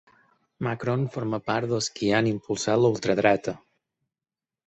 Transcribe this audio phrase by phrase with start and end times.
[0.67, 3.53] Macron forma part dels qui han impulsat la ultradreta.